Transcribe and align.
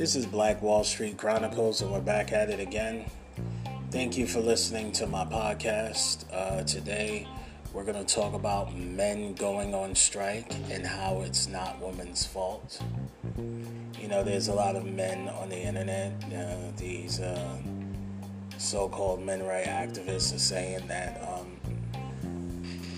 This 0.00 0.16
is 0.16 0.24
Black 0.24 0.62
Wall 0.62 0.82
Street 0.82 1.18
Chronicles, 1.18 1.82
and 1.82 1.92
we're 1.92 2.00
back 2.00 2.32
at 2.32 2.48
it 2.48 2.58
again. 2.58 3.04
Thank 3.90 4.16
you 4.16 4.26
for 4.26 4.40
listening 4.40 4.92
to 4.92 5.06
my 5.06 5.26
podcast. 5.26 6.24
Uh, 6.32 6.62
today, 6.62 7.28
we're 7.74 7.84
going 7.84 8.02
to 8.02 8.14
talk 8.14 8.32
about 8.32 8.74
men 8.74 9.34
going 9.34 9.74
on 9.74 9.94
strike 9.94 10.54
and 10.70 10.86
how 10.86 11.20
it's 11.20 11.48
not 11.48 11.78
women's 11.82 12.24
fault. 12.24 12.82
You 13.36 14.08
know, 14.08 14.24
there's 14.24 14.48
a 14.48 14.54
lot 14.54 14.74
of 14.74 14.86
men 14.86 15.28
on 15.28 15.50
the 15.50 15.58
internet, 15.58 16.14
uh, 16.34 16.56
these 16.78 17.20
uh, 17.20 17.58
so 18.56 18.88
called 18.88 19.20
men 19.22 19.42
right 19.42 19.66
activists 19.66 20.34
are 20.34 20.38
saying 20.38 20.86
that 20.88 21.20
um, 21.28 21.60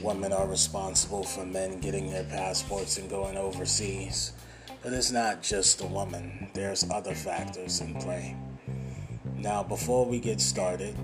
women 0.00 0.32
are 0.32 0.46
responsible 0.46 1.24
for 1.24 1.44
men 1.44 1.80
getting 1.80 2.12
their 2.12 2.22
passports 2.22 2.96
and 2.96 3.10
going 3.10 3.36
overseas. 3.36 4.34
But 4.82 4.92
it's 4.94 5.12
not 5.12 5.42
just 5.42 5.78
the 5.78 5.86
woman, 5.86 6.48
there's 6.54 6.90
other 6.90 7.14
factors 7.14 7.80
in 7.80 7.94
play. 7.94 8.36
Now, 9.36 9.62
before 9.62 10.04
we 10.04 10.18
get 10.18 10.40
started, 10.40 10.96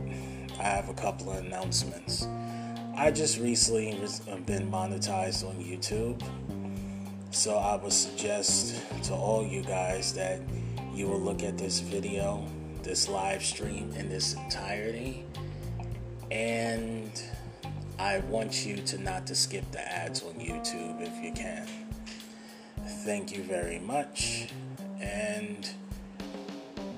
I 0.59 0.65
have 0.65 0.89
a 0.89 0.95
couple 0.95 1.31
of 1.31 1.45
announcements. 1.45 2.27
I 2.97 3.13
just 3.13 3.39
recently 3.39 3.93
uh, 3.93 4.37
been 4.39 4.69
monetized 4.69 5.49
on 5.49 5.55
YouTube, 5.63 6.21
so 7.31 7.57
I 7.57 7.77
would 7.77 7.93
suggest 7.93 8.83
to 9.05 9.15
all 9.15 9.47
you 9.47 9.63
guys 9.63 10.13
that 10.15 10.41
you 10.93 11.07
will 11.07 11.21
look 11.21 11.45
at 11.45 11.57
this 11.57 11.79
video, 11.79 12.45
this 12.83 13.09
live 13.09 13.45
stream 13.45 13.93
in 13.97 14.09
this 14.09 14.35
entirety, 14.35 15.25
and 16.33 17.23
I 18.01 18.19
want 18.21 18.67
you 18.67 18.77
to 18.79 18.99
not 18.99 19.29
to 19.29 19.37
skip 19.37 19.71
the 19.71 19.81
ads 19.81 20.25
on 20.25 20.35
YouTube 20.35 21.01
if 21.01 21.25
you 21.25 21.33
can. 21.33 21.88
Thank 22.89 23.37
you 23.37 23.43
very 23.43 23.79
much. 23.79 24.49
And 25.01 25.69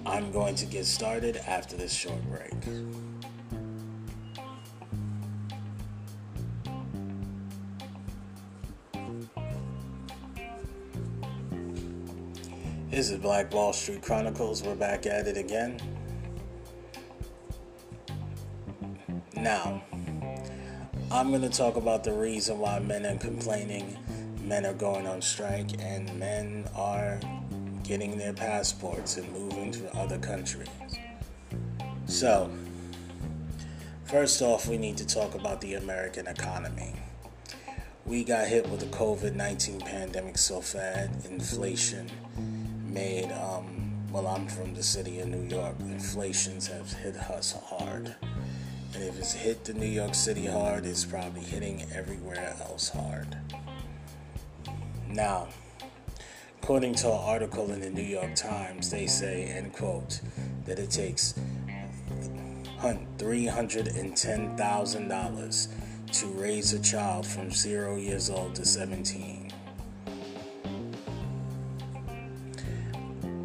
I'm 0.06 0.30
going 0.32 0.54
to 0.56 0.66
get 0.66 0.86
started 0.86 1.36
after 1.48 1.76
this 1.76 1.92
short 1.92 2.22
break. 2.30 2.54
This 12.90 13.10
is 13.10 13.18
Black 13.18 13.52
Wall 13.52 13.72
Street 13.72 14.02
Chronicles. 14.02 14.62
We're 14.62 14.74
back 14.74 15.06
at 15.06 15.26
it 15.26 15.36
again. 15.36 15.80
Now, 19.36 19.82
I'm 21.10 21.30
going 21.30 21.42
to 21.42 21.48
talk 21.48 21.76
about 21.76 22.04
the 22.04 22.12
reason 22.12 22.58
why 22.58 22.78
men 22.78 23.06
are 23.06 23.16
complaining, 23.16 23.96
men 24.42 24.66
are 24.66 24.74
going 24.74 25.06
on 25.06 25.22
strike, 25.22 25.70
and 25.80 26.12
men 26.18 26.68
are 26.74 27.20
getting 27.82 28.16
their 28.16 28.32
passports 28.32 29.16
and 29.16 29.30
moving 29.32 29.72
to 29.72 29.96
other 29.96 30.18
countries. 30.18 30.68
So, 32.06 32.50
first 34.04 34.42
off, 34.42 34.68
we 34.68 34.78
need 34.78 34.96
to 34.98 35.06
talk 35.06 35.34
about 35.34 35.60
the 35.60 35.74
American 35.74 36.26
economy. 36.26 36.94
We 38.06 38.24
got 38.24 38.48
hit 38.48 38.68
with 38.68 38.80
the 38.80 38.86
COVID 38.86 39.34
19 39.34 39.80
pandemic 39.80 40.38
so 40.38 40.62
bad, 40.72 41.10
inflation 41.28 42.10
made, 42.88 43.30
um, 43.32 43.92
well, 44.10 44.26
I'm 44.26 44.48
from 44.48 44.74
the 44.74 44.82
city 44.82 45.20
of 45.20 45.28
New 45.28 45.48
York, 45.48 45.76
inflations 45.80 46.66
have 46.66 46.92
hit 46.92 47.16
us 47.16 47.56
hard. 47.66 48.14
And 48.94 49.04
if 49.04 49.18
it's 49.18 49.32
hit 49.32 49.64
the 49.64 49.74
New 49.74 49.86
York 49.86 50.14
City 50.14 50.46
hard, 50.46 50.84
it's 50.84 51.04
probably 51.04 51.42
hitting 51.42 51.86
everywhere 51.94 52.56
else 52.60 52.88
hard. 52.88 53.36
Now, 55.12 55.48
according 56.62 56.94
to 56.96 57.06
an 57.08 57.18
article 57.18 57.72
in 57.72 57.80
the 57.80 57.88
New 57.90 58.02
York 58.02 58.36
Times, 58.36 58.90
they 58.90 59.06
say, 59.06 59.44
end 59.44 59.72
quote, 59.72 60.20
that 60.66 60.78
it 60.78 60.90
takes 60.90 61.34
$310,000 62.80 65.68
to 66.12 66.26
raise 66.28 66.72
a 66.72 66.80
child 66.80 67.26
from 67.26 67.50
zero 67.50 67.96
years 67.96 68.30
old 68.30 68.54
to 68.54 68.64
17. 68.64 69.50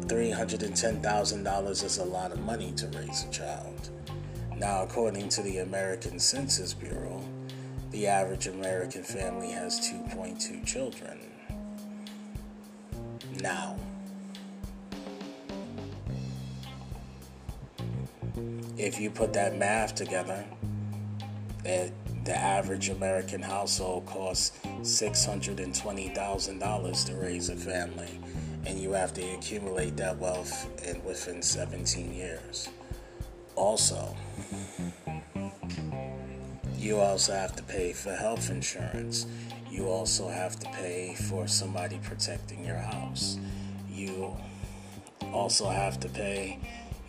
$310,000 0.06 1.84
is 1.84 1.98
a 1.98 2.04
lot 2.04 2.32
of 2.32 2.38
money 2.40 2.72
to 2.76 2.86
raise 2.88 3.24
a 3.24 3.30
child. 3.30 3.90
Now, 4.56 4.82
according 4.84 5.28
to 5.30 5.42
the 5.42 5.58
American 5.58 6.20
Census 6.20 6.72
Bureau, 6.72 7.20
the 7.90 8.06
average 8.06 8.46
American 8.46 9.02
family 9.02 9.50
has 9.50 9.80
2.2 9.80 10.64
children. 10.64 11.25
Now, 13.40 13.76
if 18.78 19.00
you 19.00 19.10
put 19.10 19.32
that 19.34 19.56
math 19.56 19.94
together, 19.94 20.44
that 21.64 21.92
the 22.24 22.36
average 22.36 22.88
American 22.88 23.42
household 23.42 24.06
costs 24.06 24.58
$620,000 24.82 27.06
to 27.06 27.14
raise 27.14 27.50
a 27.50 27.56
family, 27.56 28.20
and 28.64 28.80
you 28.80 28.92
have 28.92 29.12
to 29.14 29.22
accumulate 29.34 29.96
that 29.96 30.18
wealth 30.18 30.68
in, 30.84 31.02
within 31.04 31.42
17 31.42 32.12
years. 32.12 32.68
Also, 33.54 34.16
you 36.76 36.98
also 36.98 37.32
have 37.32 37.54
to 37.56 37.62
pay 37.62 37.92
for 37.92 38.14
health 38.14 38.50
insurance. 38.50 39.26
You 39.76 39.90
also 39.90 40.26
have 40.28 40.58
to 40.60 40.66
pay 40.70 41.14
for 41.28 41.46
somebody 41.46 41.98
protecting 42.02 42.64
your 42.64 42.78
house. 42.78 43.38
You 43.90 44.34
also 45.34 45.68
have 45.68 46.00
to 46.00 46.08
pay, 46.08 46.58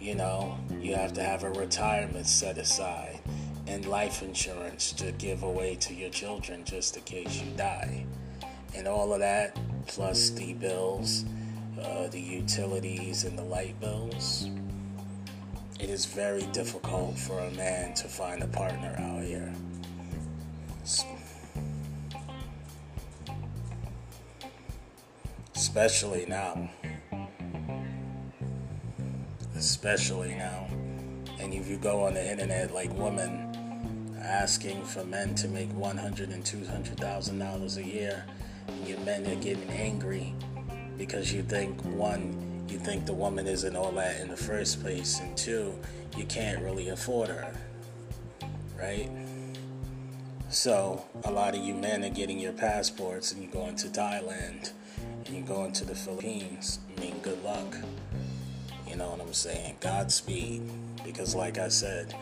you 0.01 0.15
know, 0.15 0.57
you 0.81 0.93
have 0.95 1.13
to 1.13 1.23
have 1.23 1.43
a 1.43 1.49
retirement 1.51 2.27
set 2.27 2.57
aside 2.57 3.21
and 3.67 3.85
life 3.85 4.21
insurance 4.21 4.91
to 4.93 5.13
give 5.13 5.43
away 5.43 5.75
to 5.75 5.93
your 5.93 6.09
children 6.09 6.65
just 6.65 6.97
in 6.97 7.03
case 7.03 7.41
you 7.41 7.49
die. 7.55 8.05
And 8.75 8.85
all 8.85 9.13
of 9.13 9.19
that, 9.19 9.57
plus 9.87 10.31
the 10.31 10.53
bills, 10.53 11.23
uh, 11.81 12.07
the 12.07 12.19
utilities, 12.19 13.23
and 13.23 13.39
the 13.39 13.43
light 13.43 13.79
bills 13.79 14.49
it 15.79 15.91
is 15.91 16.05
very 16.05 16.41
difficult 16.53 17.17
for 17.19 17.39
a 17.39 17.51
man 17.51 17.93
to 17.93 18.07
find 18.07 18.41
a 18.41 18.47
partner 18.47 18.95
out 18.97 19.23
here. 19.23 19.53
Especially 25.77 26.25
now. 26.25 26.69
Especially 29.55 30.33
now. 30.33 30.67
And 31.39 31.53
if 31.53 31.67
you 31.67 31.77
go 31.77 32.05
on 32.05 32.15
the 32.15 32.31
internet 32.31 32.73
like 32.73 32.91
women 32.97 34.17
asking 34.19 34.83
for 34.85 35.05
men 35.05 35.35
to 35.35 35.47
make 35.47 35.71
one 35.75 35.95
hundred 35.95 36.29
and 36.29 36.43
two 36.43 36.65
hundred 36.65 36.97
thousand 36.97 37.37
dollars 37.37 37.77
a 37.77 37.83
year, 37.83 38.25
and 38.67 38.87
your 38.87 38.97
men 39.01 39.27
are 39.27 39.35
getting 39.35 39.69
angry 39.69 40.33
because 40.97 41.31
you 41.31 41.43
think 41.43 41.79
one 41.85 42.65
you 42.67 42.79
think 42.79 43.05
the 43.05 43.13
woman 43.13 43.45
isn't 43.45 43.75
all 43.75 43.91
that 43.91 44.19
in 44.19 44.29
the 44.29 44.35
first 44.35 44.81
place, 44.81 45.19
and 45.19 45.37
two, 45.37 45.77
you 46.17 46.25
can't 46.25 46.59
really 46.63 46.89
afford 46.89 47.29
her, 47.29 47.53
right? 48.79 49.11
So, 50.49 51.05
a 51.25 51.31
lot 51.31 51.55
of 51.55 51.63
you 51.63 51.75
men 51.75 52.03
are 52.03 52.09
getting 52.09 52.39
your 52.39 52.53
passports 52.53 53.31
and 53.31 53.43
you're 53.43 53.51
going 53.51 53.75
to 53.75 53.89
Thailand 53.89 54.71
and 54.79 54.86
you're 55.29 55.41
going 55.43 55.71
to 55.73 55.85
the 55.85 55.95
Philippines. 55.95 56.79
I 56.95 57.01
mean, 57.01 57.19
good 57.19 57.43
luck. 57.43 57.75
You 58.87 58.95
know 58.95 59.09
what 59.09 59.21
I'm 59.21 59.33
saying? 59.33 59.77
Godspeed. 59.79 60.61
Because, 61.03 61.35
like 61.35 61.57
I 61.57 61.67
said, 61.67 62.15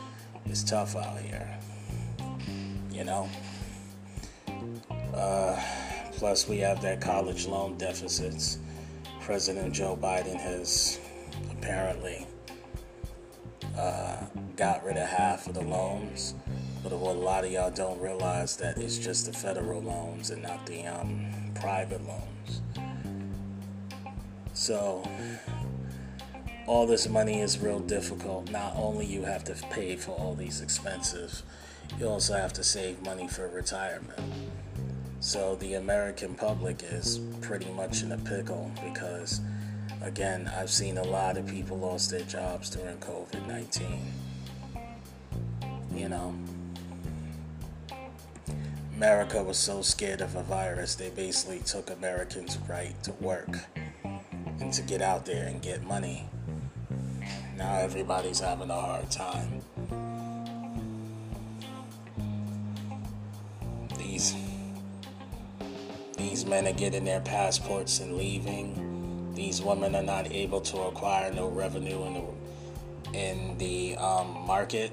it's 0.45 0.63
tough 0.63 0.95
out 0.95 1.19
here. 1.19 1.57
You 2.91 3.03
know? 3.03 3.29
Uh, 5.13 5.59
plus, 6.13 6.47
we 6.47 6.57
have 6.59 6.81
that 6.81 7.01
college 7.01 7.47
loan 7.47 7.77
deficits 7.77 8.59
President 9.25 9.73
Joe 9.73 9.97
Biden 9.99 10.39
has 10.39 10.99
apparently 11.51 12.27
uh, 13.75 14.17
got 14.55 14.85
rid 14.85 14.97
of 14.97 15.07
half 15.09 15.47
of 15.47 15.55
the 15.55 15.63
loans. 15.63 16.35
But 16.83 16.91
what 16.91 17.15
a 17.15 17.19
lot 17.19 17.43
of 17.43 17.51
y'all 17.51 17.71
don't 17.71 17.99
realize 17.99 18.55
that 18.57 18.77
it's 18.77 18.99
just 18.99 19.25
the 19.25 19.33
federal 19.33 19.81
loans 19.81 20.29
and 20.29 20.43
not 20.43 20.63
the 20.67 20.85
um, 20.85 21.25
private 21.55 22.05
loans. 22.07 22.61
So 24.55 25.03
all 26.65 26.87
this 26.87 27.09
money 27.09 27.41
is 27.41 27.59
real 27.59 27.81
difficult. 27.81 28.49
Not 28.49 28.73
only 28.77 29.05
you 29.05 29.23
have 29.23 29.43
to 29.43 29.53
pay 29.69 29.97
for 29.97 30.11
all 30.13 30.33
these 30.33 30.61
expenses, 30.61 31.43
you 31.99 32.07
also 32.07 32.33
have 32.33 32.53
to 32.53 32.63
save 32.63 33.03
money 33.03 33.27
for 33.27 33.49
retirement. 33.49 34.17
So 35.19 35.55
the 35.55 35.73
American 35.73 36.35
public 36.35 36.83
is 36.83 37.19
pretty 37.41 37.69
much 37.73 38.01
in 38.01 38.13
a 38.13 38.17
pickle 38.17 38.71
because, 38.81 39.41
again, 40.01 40.49
I've 40.57 40.71
seen 40.71 40.97
a 40.97 41.03
lot 41.03 41.37
of 41.37 41.45
people 41.45 41.77
lost 41.77 42.09
their 42.09 42.21
jobs 42.21 42.69
during 42.69 42.97
COVID 42.97 43.45
19. 43.47 44.13
You 45.93 46.09
know, 46.09 46.33
America 48.95 49.43
was 49.43 49.57
so 49.57 49.81
scared 49.81 50.21
of 50.21 50.35
a 50.35 50.43
virus, 50.43 50.95
they 50.95 51.09
basically 51.09 51.59
took 51.59 51.89
Americans' 51.89 52.57
right 52.69 52.95
to 53.03 53.11
work. 53.13 53.67
And 54.59 54.73
to 54.73 54.81
get 54.81 55.01
out 55.01 55.25
there 55.25 55.47
and 55.47 55.61
get 55.61 55.83
money. 55.83 56.27
Now 57.57 57.77
everybody's 57.77 58.39
having 58.39 58.69
a 58.69 58.79
hard 58.79 59.09
time. 59.11 59.61
These 63.97 64.35
these 66.17 66.45
men 66.45 66.67
are 66.67 66.73
getting 66.73 67.05
their 67.05 67.21
passports 67.21 67.99
and 67.99 68.17
leaving. 68.17 69.33
These 69.35 69.61
women 69.61 69.95
are 69.95 70.03
not 70.03 70.31
able 70.31 70.61
to 70.61 70.77
acquire 70.83 71.31
no 71.31 71.47
revenue 71.47 72.03
in 72.05 72.13
the 72.13 73.17
in 73.17 73.57
the 73.57 73.95
um, 73.97 74.45
market, 74.45 74.91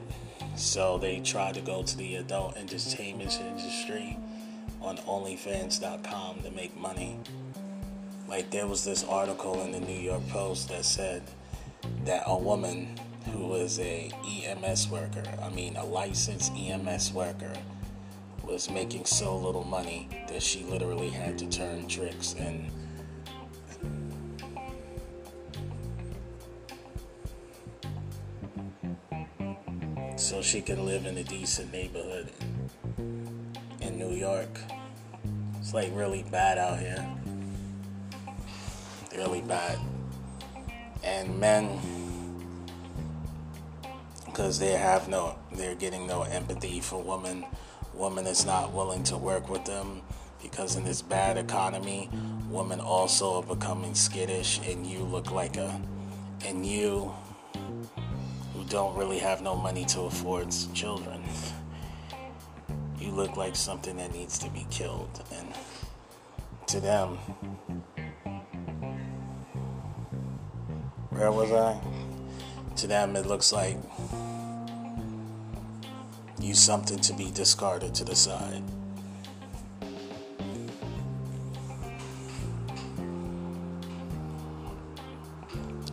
so 0.56 0.98
they 0.98 1.20
try 1.20 1.52
to 1.52 1.60
go 1.60 1.82
to 1.82 1.96
the 1.96 2.16
adult 2.16 2.56
entertainment 2.56 3.40
industry 3.40 4.18
on 4.80 4.98
OnlyFans.com 4.98 6.42
to 6.42 6.50
make 6.50 6.76
money. 6.76 7.18
Like 8.32 8.50
there 8.50 8.66
was 8.66 8.82
this 8.82 9.04
article 9.04 9.60
in 9.60 9.72
the 9.72 9.80
New 9.80 10.00
York 10.00 10.26
Post 10.30 10.70
that 10.70 10.86
said 10.86 11.22
that 12.06 12.22
a 12.24 12.34
woman 12.34 12.98
who 13.30 13.46
was 13.46 13.78
a 13.78 14.10
EMS 14.26 14.88
worker, 14.88 15.22
I 15.42 15.50
mean 15.50 15.76
a 15.76 15.84
licensed 15.84 16.50
EMS 16.54 17.12
worker, 17.12 17.52
was 18.42 18.70
making 18.70 19.04
so 19.04 19.36
little 19.36 19.64
money 19.64 20.08
that 20.28 20.42
she 20.42 20.64
literally 20.64 21.10
had 21.10 21.36
to 21.40 21.46
turn 21.50 21.86
tricks 21.86 22.34
and 22.38 22.70
so 30.16 30.40
she 30.40 30.62
could 30.62 30.78
live 30.78 31.04
in 31.04 31.18
a 31.18 31.24
decent 31.24 31.70
neighborhood 31.70 32.30
in 33.82 33.98
New 33.98 34.14
York. 34.14 34.58
It's 35.58 35.74
like 35.74 35.90
really 35.94 36.24
bad 36.30 36.56
out 36.56 36.78
here. 36.78 37.06
Really 39.22 39.42
bad. 39.42 39.78
And 41.04 41.38
men 41.38 41.78
because 44.26 44.58
they 44.58 44.72
have 44.72 45.06
no 45.08 45.36
they're 45.52 45.76
getting 45.76 46.08
no 46.08 46.22
empathy 46.22 46.80
for 46.80 47.00
women 47.00 47.44
woman 47.94 48.26
is 48.26 48.44
not 48.44 48.72
willing 48.72 49.04
to 49.04 49.16
work 49.16 49.48
with 49.48 49.64
them 49.64 50.02
because 50.42 50.74
in 50.74 50.84
this 50.84 51.02
bad 51.02 51.36
economy 51.36 52.10
women 52.50 52.80
also 52.80 53.36
are 53.36 53.54
becoming 53.54 53.94
skittish 53.94 54.60
and 54.66 54.84
you 54.84 55.04
look 55.04 55.30
like 55.30 55.56
a 55.56 55.80
and 56.44 56.66
you 56.66 57.12
who 58.54 58.64
don't 58.64 58.96
really 58.96 59.18
have 59.18 59.40
no 59.40 59.54
money 59.54 59.84
to 59.84 60.00
afford 60.00 60.48
children 60.74 61.22
you 62.98 63.12
look 63.12 63.36
like 63.36 63.54
something 63.54 63.96
that 63.98 64.12
needs 64.12 64.36
to 64.36 64.50
be 64.50 64.66
killed 64.68 65.22
and 65.32 65.46
to 66.66 66.80
them 66.80 67.18
where 71.22 71.30
was 71.30 71.52
i 71.52 71.78
to 72.74 72.88
them 72.88 73.14
it 73.14 73.26
looks 73.26 73.52
like 73.52 73.76
you 76.42 76.54
something 76.54 76.98
to 76.98 77.14
be 77.14 77.30
discarded 77.30 77.94
to 77.94 78.04
the 78.04 78.16
side. 78.16 78.64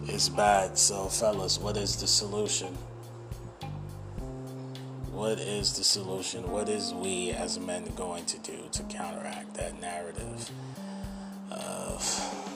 It's 0.07 0.27
bad, 0.27 0.77
so 0.77 1.05
fellas, 1.05 1.59
what 1.59 1.77
is 1.77 1.95
the 2.01 2.07
solution? 2.07 2.75
What 5.11 5.39
is 5.39 5.77
the 5.77 5.83
solution? 5.83 6.49
What 6.51 6.67
is 6.67 6.93
we 6.93 7.31
as 7.31 7.59
men 7.59 7.85
going 7.95 8.25
to 8.25 8.39
do 8.39 8.57
to 8.71 8.83
counteract 8.83 9.53
that 9.53 9.79
narrative 9.79 10.49
of 11.51 12.48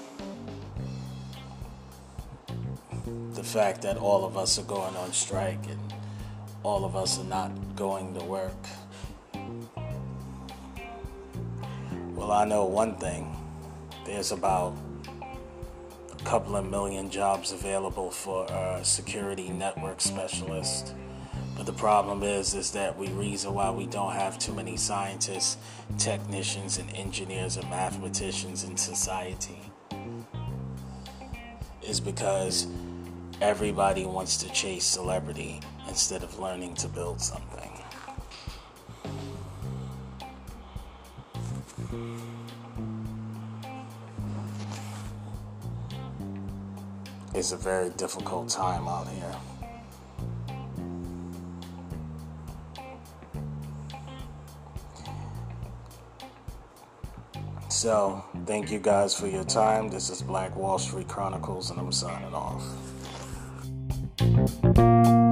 the 3.44 3.50
fact 3.50 3.82
that 3.82 3.98
all 3.98 4.24
of 4.24 4.38
us 4.38 4.58
are 4.58 4.64
going 4.64 4.96
on 4.96 5.12
strike 5.12 5.68
and 5.68 5.94
all 6.64 6.86
of 6.86 6.96
us 6.96 7.20
are 7.20 7.26
not 7.26 7.52
going 7.76 8.14
to 8.14 8.24
work. 8.24 8.68
Well, 12.16 12.32
I 12.32 12.46
know 12.46 12.64
one 12.64 12.96
thing 12.96 13.36
there's 14.06 14.32
about 14.32 14.78
a 16.10 16.24
couple 16.24 16.56
of 16.56 16.70
million 16.70 17.10
jobs 17.10 17.52
available 17.52 18.12
for 18.12 18.46
a 18.46 18.80
security 18.86 19.50
network 19.50 20.00
specialist. 20.00 20.94
But 21.58 21.66
the 21.66 21.74
problem 21.74 22.24
is, 22.24 22.54
is 22.54 22.72
that 22.72 22.98
we 22.98 23.10
reason 23.10 23.54
why 23.54 23.72
we 23.72 23.88
don't 23.88 24.14
have 24.14 24.40
too 24.40 24.54
many 24.54 24.78
scientists, 24.78 25.58
technicians, 25.98 26.78
and 26.78 26.90
engineers 26.96 27.58
and 27.58 27.70
mathematicians 27.70 28.64
in 28.64 28.78
society 28.78 29.60
is 31.82 32.00
because 32.00 32.68
everybody 33.44 34.06
wants 34.06 34.38
to 34.38 34.50
chase 34.54 34.86
celebrity 34.86 35.60
instead 35.90 36.24
of 36.24 36.40
learning 36.40 36.74
to 36.74 36.88
build 36.88 37.20
something. 37.20 37.70
It's 47.36 47.52
a 47.52 47.58
very 47.58 47.90
difficult 47.90 48.48
time 48.48 48.88
out 48.88 49.10
here. 49.10 49.36
So, 57.68 58.24
thank 58.46 58.72
you 58.72 58.80
guys 58.80 59.14
for 59.14 59.28
your 59.28 59.44
time. 59.44 59.90
This 59.90 60.10
is 60.10 60.22
Black 60.22 60.56
Wall 60.56 60.80
Street 60.80 61.10
Chronicles, 61.10 61.72
and 61.72 61.80
I'm 61.80 61.92
signing 61.92 62.34
off. 62.34 62.64
Thank 64.46 64.78
you. 65.08 65.23